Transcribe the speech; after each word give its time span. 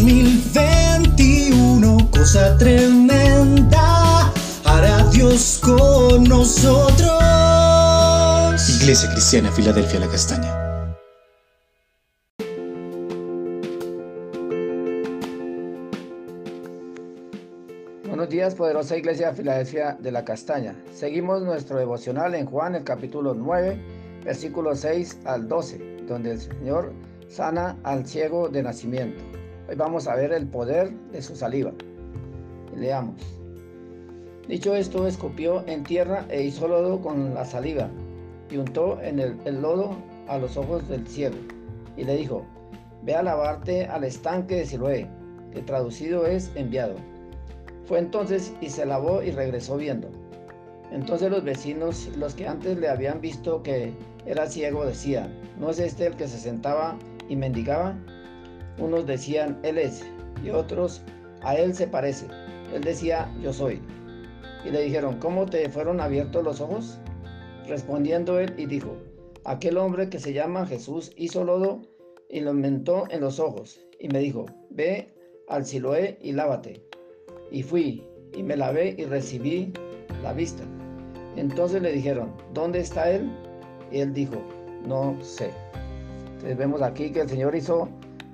2021, 0.00 2.10
cosa 2.10 2.56
tremenda, 2.56 4.32
hará 4.64 5.04
Dios 5.12 5.60
con 5.62 6.24
nosotros. 6.24 7.20
Iglesia 8.80 9.10
Cristiana, 9.12 9.52
Filadelfia, 9.52 10.00
la 10.00 10.08
Castaña. 10.08 10.56
Buenos 18.06 18.30
días, 18.30 18.54
poderosa 18.54 18.96
Iglesia 18.96 19.34
Filadelfia 19.34 19.98
de 20.00 20.12
la 20.12 20.24
Castaña. 20.24 20.74
Seguimos 20.94 21.42
nuestro 21.42 21.78
devocional 21.78 22.34
en 22.34 22.46
Juan, 22.46 22.74
el 22.74 22.84
capítulo 22.84 23.34
9, 23.34 23.78
versículo 24.24 24.74
6 24.74 25.18
al 25.26 25.46
12, 25.46 26.06
donde 26.08 26.30
el 26.30 26.40
Señor 26.40 26.94
sana 27.28 27.76
al 27.84 28.06
ciego 28.06 28.48
de 28.48 28.62
nacimiento. 28.62 29.22
Hoy 29.70 29.76
vamos 29.76 30.08
a 30.08 30.16
ver 30.16 30.32
el 30.32 30.48
poder 30.48 30.90
de 31.12 31.22
su 31.22 31.36
saliva. 31.36 31.70
Leamos. 32.76 33.22
Dicho 34.48 34.74
esto, 34.74 35.06
escupió 35.06 35.64
en 35.68 35.84
tierra 35.84 36.26
e 36.28 36.42
hizo 36.42 36.66
lodo 36.66 37.00
con 37.00 37.34
la 37.34 37.44
saliva 37.44 37.88
y 38.50 38.56
untó 38.56 39.00
en 39.00 39.20
el, 39.20 39.36
el 39.44 39.62
lodo 39.62 39.94
a 40.26 40.38
los 40.38 40.56
ojos 40.56 40.88
del 40.88 41.06
ciego 41.06 41.36
y 41.96 42.02
le 42.02 42.16
dijo, 42.16 42.44
ve 43.04 43.14
a 43.14 43.22
lavarte 43.22 43.86
al 43.86 44.02
estanque 44.02 44.56
de 44.56 44.66
Siloé, 44.66 45.08
que 45.52 45.62
traducido 45.62 46.26
es 46.26 46.50
enviado. 46.56 46.96
Fue 47.84 48.00
entonces 48.00 48.52
y 48.60 48.70
se 48.70 48.84
lavó 48.84 49.22
y 49.22 49.30
regresó 49.30 49.76
viendo. 49.76 50.08
Entonces 50.90 51.30
los 51.30 51.44
vecinos, 51.44 52.10
los 52.16 52.34
que 52.34 52.48
antes 52.48 52.76
le 52.76 52.88
habían 52.88 53.20
visto 53.20 53.62
que 53.62 53.92
era 54.26 54.48
ciego, 54.48 54.84
decían, 54.84 55.32
¿no 55.60 55.70
es 55.70 55.78
este 55.78 56.06
el 56.06 56.16
que 56.16 56.26
se 56.26 56.38
sentaba 56.38 56.98
y 57.28 57.36
mendigaba? 57.36 57.96
Unos 58.80 59.06
decían, 59.06 59.58
Él 59.62 59.78
es, 59.78 60.04
y 60.42 60.50
otros, 60.50 61.02
a 61.42 61.54
Él 61.54 61.74
se 61.74 61.86
parece. 61.86 62.26
Él 62.74 62.82
decía, 62.82 63.32
yo 63.42 63.52
soy. 63.52 63.80
Y 64.64 64.70
le 64.70 64.82
dijeron, 64.82 65.18
¿cómo 65.18 65.46
te 65.46 65.68
fueron 65.68 66.00
abiertos 66.00 66.44
los 66.44 66.60
ojos? 66.60 66.98
Respondiendo 67.66 68.38
él 68.38 68.54
y 68.56 68.66
dijo, 68.66 68.96
aquel 69.44 69.78
hombre 69.78 70.08
que 70.08 70.18
se 70.18 70.32
llama 70.32 70.66
Jesús 70.66 71.12
hizo 71.16 71.44
lodo 71.44 71.82
y 72.28 72.40
lo 72.40 72.52
mentó 72.52 73.04
en 73.10 73.20
los 73.20 73.40
ojos, 73.40 73.80
y 73.98 74.08
me 74.08 74.20
dijo, 74.20 74.46
ve 74.70 75.08
al 75.48 75.64
Siloé 75.64 76.18
y 76.20 76.32
lávate. 76.32 76.82
Y 77.50 77.62
fui, 77.62 78.04
y 78.34 78.42
me 78.42 78.56
lavé 78.56 78.94
y 78.96 79.04
recibí 79.04 79.72
la 80.22 80.32
vista. 80.32 80.62
Entonces 81.36 81.82
le 81.82 81.92
dijeron, 81.92 82.32
¿dónde 82.54 82.80
está 82.80 83.10
él? 83.10 83.30
Y 83.90 84.00
él 84.00 84.12
dijo, 84.12 84.36
no 84.86 85.16
sé. 85.22 85.50
Entonces 86.26 86.56
vemos 86.56 86.82
aquí 86.82 87.10
que 87.10 87.20
el 87.20 87.28
Señor 87.28 87.54
hizo 87.54 87.88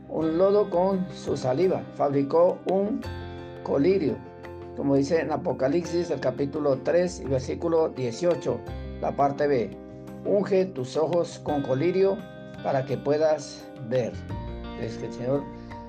un 0.08 0.38
lodo 0.38 0.70
con 0.70 1.06
su 1.12 1.36
saliva, 1.36 1.82
fabricó 1.94 2.58
un 2.70 3.00
colirio, 3.62 4.16
como 4.76 4.94
dice 4.94 5.20
en 5.20 5.32
Apocalipsis 5.32 6.10
el 6.10 6.20
capítulo 6.20 6.78
3 6.82 7.20
y 7.20 7.24
versículo 7.24 7.88
18, 7.88 8.60
la 9.00 9.16
parte 9.16 9.46
B. 9.46 9.70
Unge 10.24 10.66
tus 10.66 10.96
ojos 10.96 11.40
con 11.42 11.62
colirio 11.62 12.18
para 12.62 12.84
que 12.84 12.96
puedas 12.96 13.66
ver. 13.88 14.12
Es 14.80 14.98
que 14.98 15.06
el 15.06 15.12
Señor 15.12 15.42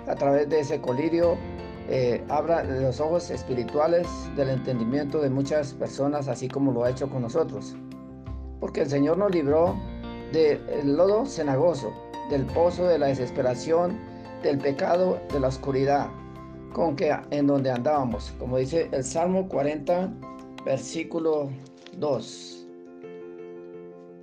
a 0.07 0.15
través 0.15 0.47
de 0.49 0.61
ese 0.61 0.79
colirio 0.79 1.35
eh, 1.89 2.23
abra 2.29 2.63
los 2.63 2.99
ojos 2.99 3.29
espirituales 3.29 4.07
del 4.35 4.49
entendimiento 4.49 5.21
de 5.21 5.29
muchas 5.29 5.73
personas, 5.73 6.27
así 6.27 6.47
como 6.47 6.71
lo 6.71 6.83
ha 6.83 6.89
hecho 6.89 7.09
con 7.09 7.21
nosotros. 7.21 7.75
Porque 8.59 8.81
el 8.81 8.89
Señor 8.89 9.17
nos 9.17 9.31
libró 9.31 9.75
del 10.31 10.95
lodo 10.95 11.25
cenagoso, 11.25 11.93
del 12.29 12.45
pozo 12.45 12.85
de 12.87 12.99
la 12.99 13.07
desesperación, 13.07 13.97
del 14.43 14.57
pecado, 14.57 15.19
de 15.31 15.39
la 15.39 15.47
oscuridad, 15.47 16.07
con 16.73 16.95
que 16.95 17.15
en 17.31 17.47
donde 17.47 17.71
andábamos, 17.71 18.33
como 18.39 18.57
dice 18.57 18.89
el 18.91 19.03
Salmo 19.03 19.47
40, 19.47 20.13
versículo 20.65 21.49
2. 21.97 22.67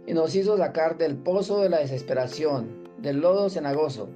Y 0.06 0.12
nos 0.12 0.34
hizo 0.34 0.56
sacar 0.58 0.98
del 0.98 1.16
pozo 1.16 1.60
de 1.62 1.70
la 1.70 1.78
desesperación, 1.78 2.68
del 2.98 3.20
lodo 3.20 3.48
cenagoso, 3.48 4.08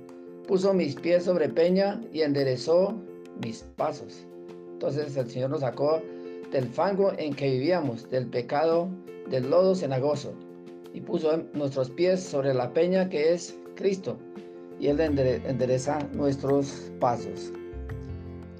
puso 0.47 0.75
mis 0.75 0.94
pies 0.94 1.25
sobre 1.25 1.49
peña 1.49 2.00
y 2.12 2.22
enderezó 2.22 2.94
mis 3.43 3.62
pasos. 3.76 4.26
Entonces 4.72 5.16
el 5.16 5.31
Señor 5.31 5.50
nos 5.50 5.60
sacó 5.60 6.00
del 6.53 6.69
fango 6.69 7.12
en 7.19 7.34
que 7.34 7.50
vivíamos, 7.50 8.09
del 8.10 8.26
pecado, 8.26 8.88
del 9.28 9.50
lodo 9.50 9.75
cenagoso, 9.75 10.32
y 10.93 11.00
puso 11.00 11.44
nuestros 11.54 11.91
pies 11.91 12.22
sobre 12.22 12.54
la 12.54 12.72
peña 12.72 13.09
que 13.09 13.32
es 13.32 13.56
Cristo, 13.76 14.19
y 14.81 14.88
Él 14.88 15.00
endereza 15.00 15.99
nuestros 16.12 16.91
pasos. 17.00 17.53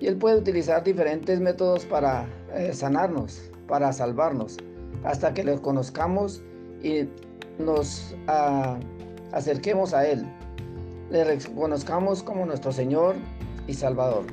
Y 0.00 0.06
Él 0.06 0.16
puede 0.16 0.39
utilizar 0.39 0.83
diferentes 0.84 1.41
métodos 1.41 1.84
para 1.84 2.28
eh, 2.55 2.72
sanarnos, 2.72 3.50
para 3.66 3.93
salvarnos, 3.93 4.56
hasta 5.05 5.33
que 5.34 5.44
los 5.44 5.61
conozcamos 5.61 6.43
y 6.83 7.09
nos 7.59 8.15
ah, 8.28 8.78
acerquemos 9.33 9.95
a 9.95 10.06
Él, 10.06 10.25
le 11.10 11.25
reconozcamos 11.25 12.22
como 12.22 12.47
nuestro 12.47 12.72
Señor 12.72 13.16
y 13.66 13.75
Salvador. 13.75 14.25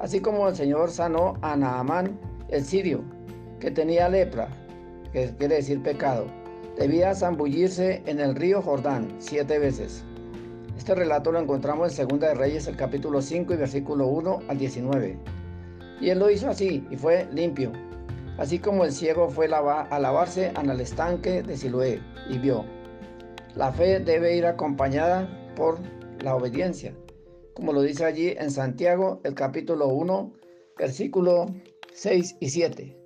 Así 0.00 0.20
como 0.20 0.48
el 0.48 0.56
Señor 0.56 0.90
sanó 0.90 1.38
a 1.42 1.56
Naamán, 1.56 2.18
el 2.48 2.64
sirio, 2.64 3.02
que 3.60 3.70
tenía 3.70 4.08
lepra, 4.08 4.48
que 5.12 5.32
quiere 5.38 5.56
decir 5.56 5.82
pecado, 5.82 6.26
debía 6.78 7.14
zambullirse 7.14 8.02
en 8.06 8.20
el 8.20 8.34
río 8.34 8.62
Jordán 8.62 9.14
siete 9.18 9.58
veces. 9.58 10.04
Este 10.76 10.94
relato 10.94 11.32
lo 11.32 11.38
encontramos 11.38 11.98
en 11.98 12.08
2 12.08 12.20
de 12.20 12.34
Reyes, 12.34 12.66
el 12.66 12.76
capítulo 12.76 13.22
5 13.22 13.54
y 13.54 13.56
versículo 13.56 14.06
1 14.06 14.40
al 14.48 14.58
19. 14.58 15.18
Y 16.00 16.10
él 16.10 16.18
lo 16.18 16.30
hizo 16.30 16.48
así 16.48 16.86
y 16.90 16.96
fue 16.96 17.28
limpio, 17.32 17.72
así 18.38 18.58
como 18.58 18.84
el 18.84 18.92
ciego 18.92 19.28
fue 19.30 19.46
a 19.46 19.98
lavarse 19.98 20.52
en 20.60 20.70
el 20.70 20.80
estanque 20.80 21.42
de 21.42 21.56
Siloé 21.56 22.00
y 22.28 22.38
vio. 22.38 22.64
La 23.54 23.72
fe 23.72 24.00
debe 24.00 24.36
ir 24.36 24.46
acompañada 24.46 25.28
por 25.54 25.78
la 26.22 26.34
obediencia 26.34 26.94
como 27.54 27.72
lo 27.72 27.82
dice 27.82 28.04
allí 28.04 28.34
en 28.38 28.50
Santiago, 28.50 29.20
el 29.24 29.34
capítulo 29.34 29.88
1, 29.88 30.32
versículo 30.78 31.46
6 31.92 32.36
y 32.40 32.48
7. 32.48 32.96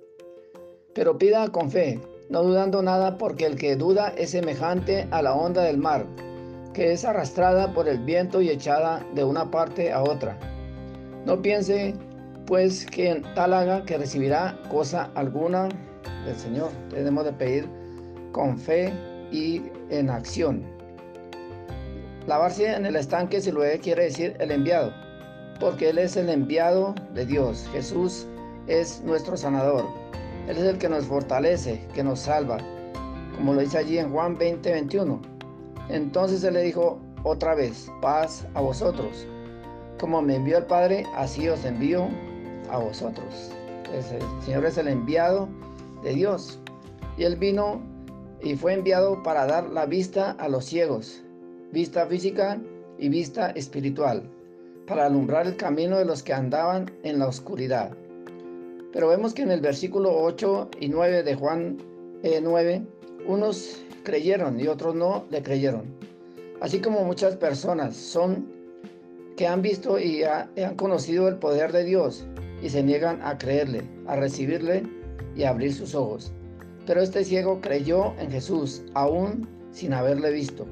Pero 0.93 1.17
pida 1.17 1.49
con 1.51 1.69
fe, 1.69 1.99
no 2.29 2.43
dudando 2.43 2.81
nada, 2.81 3.17
porque 3.17 3.45
el 3.45 3.55
que 3.55 3.75
duda 3.75 4.13
es 4.17 4.31
semejante 4.31 5.07
a 5.11 5.21
la 5.21 5.33
onda 5.33 5.61
del 5.63 5.77
mar, 5.77 6.05
que 6.73 6.91
es 6.91 7.05
arrastrada 7.05 7.73
por 7.73 7.87
el 7.87 7.99
viento 7.99 8.41
y 8.41 8.49
echada 8.49 9.05
de 9.15 9.23
una 9.23 9.49
parte 9.49 9.91
a 9.91 10.01
otra. 10.03 10.37
No 11.25 11.41
piense, 11.41 11.95
pues, 12.45 12.85
que 12.85 13.21
tal 13.35 13.53
haga 13.53 13.83
que 13.85 13.97
recibirá 13.97 14.59
cosa 14.69 15.09
alguna 15.15 15.69
del 16.25 16.35
Señor. 16.35 16.71
Tenemos 16.89 17.25
de 17.25 17.33
pedir 17.33 17.69
con 18.31 18.57
fe 18.57 18.93
y 19.31 19.63
en 19.89 20.09
acción. 20.09 20.63
Lavarse 22.27 22.73
en 22.73 22.85
el 22.85 22.97
estanque 22.97 23.39
Siloé 23.39 23.79
quiere 23.79 24.03
decir 24.03 24.35
el 24.39 24.51
enviado, 24.51 24.91
porque 25.61 25.89
Él 25.89 25.97
es 25.97 26.17
el 26.17 26.29
enviado 26.29 26.93
de 27.13 27.25
Dios. 27.25 27.67
Jesús 27.71 28.27
es 28.67 29.01
nuestro 29.03 29.37
sanador. 29.37 29.85
Él 30.47 30.57
es 30.57 30.63
el 30.63 30.77
que 30.77 30.89
nos 30.89 31.05
fortalece, 31.05 31.85
que 31.93 32.03
nos 32.03 32.21
salva, 32.21 32.57
como 33.35 33.53
lo 33.53 33.61
dice 33.61 33.77
allí 33.77 33.97
en 33.97 34.11
Juan 34.11 34.37
20, 34.37 34.71
21. 34.71 35.21
Entonces 35.89 36.43
Él 36.43 36.53
le 36.55 36.63
dijo 36.63 36.99
otra 37.23 37.53
vez, 37.53 37.91
paz 38.01 38.47
a 38.53 38.61
vosotros. 38.61 39.27
Como 39.99 40.21
me 40.21 40.35
envió 40.35 40.57
el 40.57 40.65
Padre, 40.65 41.05
así 41.15 41.47
os 41.49 41.65
envío 41.65 42.07
a 42.69 42.77
vosotros. 42.77 43.51
el 43.93 44.43
Señor 44.43 44.65
es 44.65 44.77
el 44.77 44.87
enviado 44.87 45.49
de 46.03 46.13
Dios. 46.13 46.59
Y 47.17 47.23
Él 47.23 47.35
vino 47.35 47.81
y 48.41 48.55
fue 48.55 48.73
enviado 48.73 49.21
para 49.23 49.45
dar 49.45 49.69
la 49.69 49.85
vista 49.85 50.31
a 50.31 50.47
los 50.47 50.65
ciegos, 50.65 51.23
vista 51.71 52.05
física 52.05 52.59
y 52.97 53.09
vista 53.09 53.49
espiritual, 53.51 54.29
para 54.85 55.05
alumbrar 55.05 55.47
el 55.47 55.57
camino 55.57 55.97
de 55.97 56.05
los 56.05 56.23
que 56.23 56.33
andaban 56.33 56.91
en 57.03 57.19
la 57.19 57.27
oscuridad. 57.27 57.91
Pero 58.97 59.09
vemos 59.09 59.35
que 59.35 59.43
en 59.43 59.51
el 59.51 59.61
versículo 59.61 60.11
8 60.23 60.71
y 60.79 60.89
9 60.89 61.21
de 61.21 61.35
Juan 61.35 61.77
9, 62.23 62.73
eh, 62.73 62.83
unos 63.27 63.79
creyeron 64.01 64.59
y 64.59 64.65
otros 64.65 64.95
no 64.95 65.23
le 65.29 65.43
creyeron. 65.43 65.83
Así 66.61 66.81
como 66.81 67.03
muchas 67.03 67.35
personas 67.35 67.95
son 67.95 68.51
que 69.35 69.45
han 69.45 69.61
visto 69.61 69.99
y 69.99 70.23
han 70.23 70.75
conocido 70.77 71.27
el 71.27 71.35
poder 71.35 71.73
de 71.73 71.83
Dios 71.83 72.25
y 72.63 72.71
se 72.71 72.81
niegan 72.81 73.21
a 73.21 73.37
creerle, 73.37 73.83
a 74.07 74.15
recibirle 74.15 74.81
y 75.35 75.43
a 75.43 75.51
abrir 75.51 75.75
sus 75.75 75.93
ojos. 75.93 76.31
Pero 76.87 76.99
este 76.99 77.23
ciego 77.23 77.61
creyó 77.61 78.15
en 78.17 78.31
Jesús 78.31 78.81
aún 78.95 79.47
sin 79.73 79.93
haberle 79.93 80.31
visto. 80.31 80.65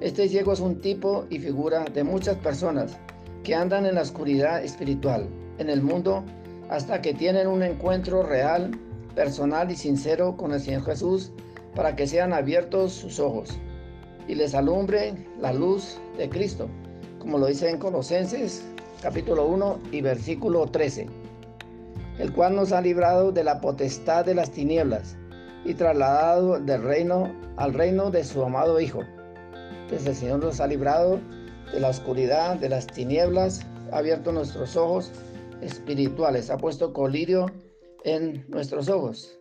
Este 0.00 0.26
ciego 0.26 0.54
es 0.54 0.60
un 0.60 0.80
tipo 0.80 1.26
y 1.28 1.38
figura 1.38 1.84
de 1.84 2.02
muchas 2.02 2.38
personas 2.38 2.96
que 3.44 3.54
andan 3.54 3.84
en 3.84 3.96
la 3.96 4.00
oscuridad 4.00 4.64
espiritual, 4.64 5.28
en 5.58 5.68
el 5.68 5.82
mundo, 5.82 6.24
hasta 6.72 7.02
que 7.02 7.12
tienen 7.12 7.48
un 7.48 7.62
encuentro 7.62 8.22
real, 8.22 8.70
personal 9.14 9.70
y 9.70 9.76
sincero 9.76 10.38
con 10.38 10.52
el 10.52 10.60
Señor 10.60 10.82
Jesús 10.84 11.30
para 11.74 11.94
que 11.94 12.06
sean 12.06 12.32
abiertos 12.32 12.94
sus 12.94 13.20
ojos 13.20 13.58
y 14.26 14.34
les 14.36 14.54
alumbre 14.54 15.14
la 15.38 15.52
luz 15.52 16.00
de 16.16 16.30
Cristo, 16.30 16.68
como 17.18 17.36
lo 17.36 17.46
dice 17.46 17.68
en 17.68 17.76
Colosenses 17.76 18.64
capítulo 19.02 19.48
1 19.48 19.80
y 19.92 20.00
versículo 20.00 20.66
13, 20.66 21.08
el 22.18 22.32
cual 22.32 22.56
nos 22.56 22.72
ha 22.72 22.80
librado 22.80 23.32
de 23.32 23.44
la 23.44 23.60
potestad 23.60 24.24
de 24.24 24.34
las 24.34 24.50
tinieblas 24.50 25.18
y 25.66 25.74
trasladado 25.74 26.58
del 26.58 26.82
reino 26.82 27.30
al 27.58 27.74
reino 27.74 28.10
de 28.10 28.24
su 28.24 28.42
amado 28.42 28.80
Hijo. 28.80 29.02
Entonces 29.82 30.06
el 30.06 30.14
Señor 30.14 30.38
nos 30.38 30.58
ha 30.58 30.66
librado 30.66 31.20
de 31.70 31.80
la 31.80 31.90
oscuridad, 31.90 32.56
de 32.56 32.70
las 32.70 32.86
tinieblas, 32.86 33.60
ha 33.92 33.98
abierto 33.98 34.32
nuestros 34.32 34.74
ojos 34.74 35.12
espirituales, 35.62 36.50
ha 36.50 36.58
puesto 36.58 36.92
colirio 36.92 37.46
en 38.04 38.44
nuestros 38.48 38.88
ojos. 38.88 39.38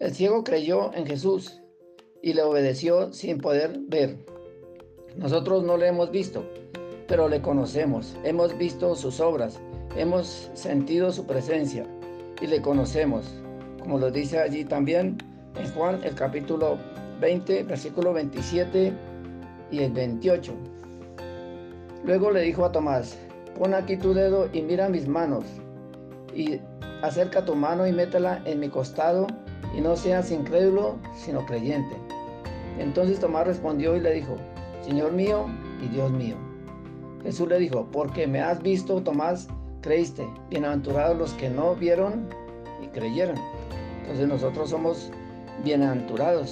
El 0.00 0.12
ciego 0.14 0.44
creyó 0.44 0.92
en 0.94 1.06
Jesús 1.06 1.60
y 2.22 2.32
le 2.32 2.42
obedeció 2.42 3.12
sin 3.12 3.38
poder 3.38 3.78
ver. 3.88 4.16
Nosotros 5.16 5.64
no 5.64 5.76
le 5.76 5.88
hemos 5.88 6.10
visto, 6.10 6.44
pero 7.06 7.28
le 7.28 7.40
conocemos. 7.40 8.16
Hemos 8.24 8.56
visto 8.56 8.94
sus 8.94 9.20
obras, 9.20 9.58
hemos 9.96 10.50
sentido 10.54 11.12
su 11.12 11.26
presencia 11.26 11.86
y 12.40 12.46
le 12.46 12.60
conocemos. 12.60 13.26
Como 13.80 13.98
lo 13.98 14.10
dice 14.10 14.38
allí 14.38 14.64
también 14.64 15.18
en 15.56 15.72
Juan 15.72 16.00
el 16.04 16.14
capítulo 16.14 16.78
20, 17.20 17.64
versículo 17.64 18.12
27 18.12 18.92
y 19.70 19.78
el 19.80 19.92
28. 19.92 20.52
Luego 22.04 22.30
le 22.30 22.42
dijo 22.42 22.64
a 22.64 22.72
Tomás, 22.72 23.18
pon 23.58 23.74
aquí 23.74 23.96
tu 23.96 24.14
dedo 24.14 24.48
y 24.52 24.62
mira 24.62 24.88
mis 24.88 25.08
manos, 25.08 25.44
y 26.34 26.60
acerca 27.02 27.44
tu 27.44 27.54
mano 27.54 27.86
y 27.86 27.92
métela 27.92 28.40
en 28.44 28.60
mi 28.60 28.68
costado, 28.68 29.26
y 29.76 29.80
no 29.80 29.96
seas 29.96 30.30
incrédulo, 30.30 30.96
sino 31.16 31.44
creyente. 31.44 31.96
Entonces 32.78 33.18
Tomás 33.18 33.46
respondió 33.46 33.96
y 33.96 34.00
le 34.00 34.14
dijo, 34.14 34.36
Señor 34.82 35.12
mío 35.12 35.46
y 35.82 35.88
Dios 35.88 36.10
mío. 36.12 36.36
Jesús 37.22 37.48
le 37.48 37.58
dijo, 37.58 37.86
porque 37.90 38.26
me 38.26 38.40
has 38.40 38.62
visto, 38.62 39.02
Tomás, 39.02 39.48
creíste. 39.80 40.26
Bienaventurados 40.48 41.18
los 41.18 41.32
que 41.34 41.50
no 41.50 41.74
vieron 41.74 42.28
y 42.82 42.86
creyeron. 42.88 43.36
Entonces 44.02 44.28
nosotros 44.28 44.70
somos 44.70 45.10
bienaventurados, 45.64 46.50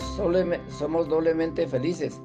somos 0.69 1.09
doblemente 1.09 1.67
felices, 1.67 2.21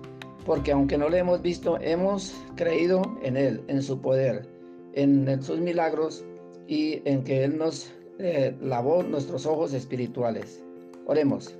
porque 0.46 0.72
aunque 0.72 0.98
no 0.98 1.08
le 1.10 1.20
hemos 1.20 1.42
visto, 1.42 1.80
hemos 1.80 2.34
creído 2.56 3.04
en 3.22 3.38
Él, 3.38 3.64
en 3.68 3.84
su 3.84 4.02
poder, 4.02 4.51
en 4.94 5.42
sus 5.44 5.60
milagros 5.60 6.26
y 6.68 7.02
en 7.06 7.24
que 7.24 7.44
Él 7.44 7.58
nos 7.58 7.92
eh, 8.20 8.56
lavó 8.62 9.04
nuestros 9.04 9.46
ojos 9.46 9.74
espirituales. 9.74 10.64
Oremos. 11.06 11.56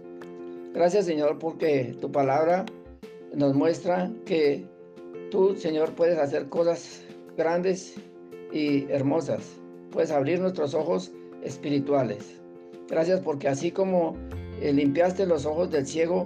Gracias 0.74 1.06
Señor 1.06 1.40
porque 1.40 1.96
tu 2.00 2.12
palabra 2.12 2.66
nos 3.34 3.54
muestra 3.54 4.12
que 4.26 4.66
tú 5.32 5.56
Señor 5.56 5.94
puedes 5.96 6.18
hacer 6.18 6.48
cosas 6.50 7.04
grandes 7.36 7.96
y 8.54 8.86
hermosas. 8.92 9.60
Puedes 9.92 10.12
abrir 10.12 10.40
nuestros 10.40 10.74
ojos 10.74 11.12
espirituales. 11.44 12.40
Gracias 12.88 13.20
porque 13.20 13.48
así 13.48 13.72
como 13.72 14.16
eh, 14.62 14.72
limpiaste 14.72 15.26
los 15.26 15.46
ojos 15.46 15.72
del 15.72 15.86
ciego 15.86 16.26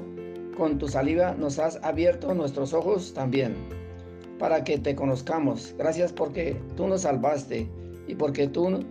con 0.58 0.78
tu 0.78 0.88
saliva, 0.88 1.34
nos 1.34 1.60
has 1.60 1.84
abierto 1.84 2.34
nuestros 2.34 2.74
ojos 2.74 3.14
también 3.14 3.56
para 4.40 4.64
que 4.64 4.78
te 4.78 4.96
conozcamos. 4.96 5.76
Gracias 5.78 6.14
porque 6.14 6.58
tú 6.76 6.88
nos 6.88 7.02
salvaste 7.02 7.70
y 8.08 8.16
porque 8.16 8.48
tú 8.48 8.70
nos 8.70 8.86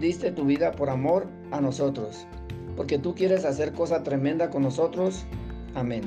diste 0.00 0.32
tu 0.32 0.44
vida 0.44 0.72
por 0.72 0.90
amor 0.90 1.28
a 1.50 1.60
nosotros. 1.60 2.26
Porque 2.76 2.98
tú 2.98 3.14
quieres 3.14 3.44
hacer 3.44 3.72
cosa 3.72 4.02
tremenda 4.02 4.50
con 4.50 4.62
nosotros. 4.62 5.24
Amén. 5.74 6.02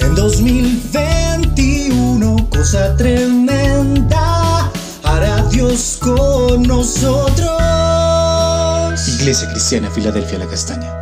En 0.00 0.14
2021, 0.14 2.48
cosa 2.50 2.96
tremenda 2.96 4.70
hará 5.02 5.42
Dios 5.50 5.98
con 6.02 6.62
nosotros. 6.64 7.59
Iglesia 9.30 9.48
Cristiana 9.48 9.90
Filadelfia 9.92 10.38
La 10.38 10.48
Castaña 10.48 10.99